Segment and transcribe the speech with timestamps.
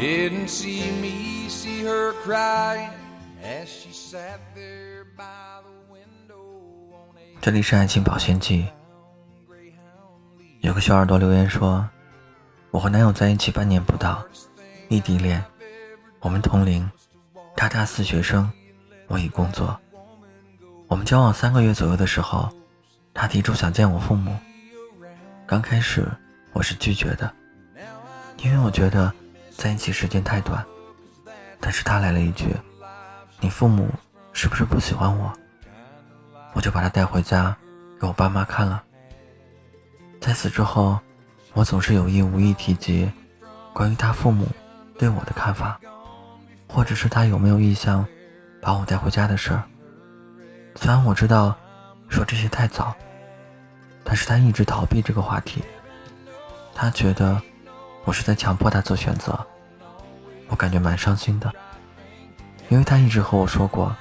[0.00, 2.88] didn't see me see her cry
[3.44, 7.04] as she sat there by the window
[7.42, 8.66] 这里是爱情保鲜剂。
[10.60, 11.86] 有个小耳朵留言说，
[12.70, 14.24] 我和男友在一起半年不到，
[14.88, 15.44] 异地恋，
[16.20, 16.90] 我们同龄，
[17.54, 18.50] 他大四学生，
[19.06, 19.78] 我已工作。
[20.88, 22.48] 我们交往三个月左右的时候，
[23.12, 24.34] 他提出想见我父母。
[25.46, 26.06] 刚开始
[26.54, 27.30] 我是拒绝的，
[28.38, 29.12] 因为我觉得
[29.60, 30.64] 在一起时间太短。
[31.60, 32.56] 但是他来了一句
[33.40, 33.90] ：“你父母
[34.32, 35.30] 是不是不喜欢我？”
[36.56, 37.54] 我就把他带回家
[38.00, 38.82] 给我爸妈看了。
[40.18, 40.98] 在此之后，
[41.52, 43.12] 我总是有意无意提及
[43.74, 44.48] 关于他父母
[44.98, 45.78] 对我的看法，
[46.66, 48.06] 或者是他有没有意向
[48.62, 49.62] 把我带回家的事儿。
[50.74, 51.54] 虽然我知道
[52.08, 52.96] 说这些太早，
[54.04, 55.62] 但是他一直逃避这个话题。
[56.74, 57.38] 他觉得
[58.06, 59.38] 我是在强迫他做选择，
[60.50, 61.50] 我感觉蛮伤心的，
[62.68, 63.96] 因为他一直和我说过，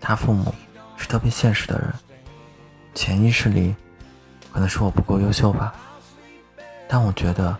[0.00, 0.54] 他父母
[0.96, 1.92] 是特别现实的人，
[2.94, 3.74] 潜意识里。
[4.52, 5.72] 可能是我不够优秀吧，
[6.86, 7.56] 但我觉得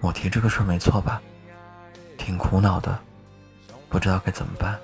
[0.00, 1.20] 我提这个事儿没错吧，
[2.16, 2.96] 挺苦恼的，
[3.88, 4.78] 不知道该怎么办。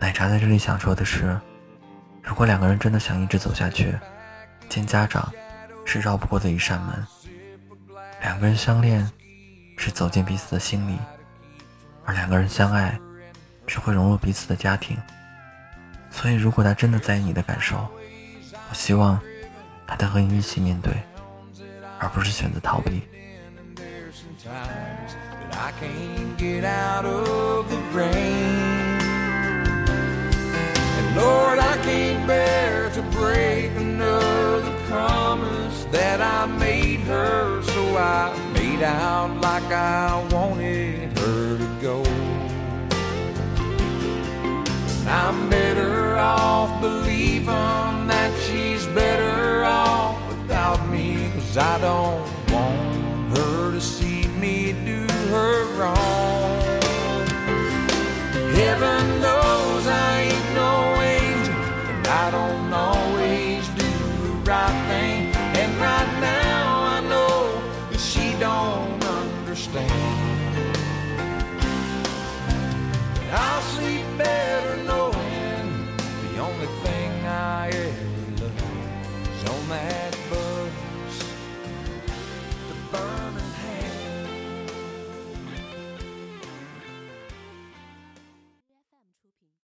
[0.00, 1.40] 奶茶在这里想说的是，
[2.20, 3.96] 如果两个人真的想一直走下去，
[4.68, 5.32] 见家长
[5.84, 7.06] 是绕不过的一扇门。
[8.20, 9.10] 两个人相恋
[9.76, 10.98] 是走进彼此的心里，
[12.04, 12.98] 而两个人相爱。
[13.66, 14.94] 是会融入彼此的家庭，
[16.10, 17.78] 所以如果他真的在意你的感受，
[18.68, 19.18] 我希望
[19.86, 20.92] 他能和你一起面对，
[21.98, 23.00] 而不是选择逃避。
[37.14, 41.96] her, so I made out like I wanted her to go.
[45.06, 52.33] I'm better off believing that she's better off without me, cause I don't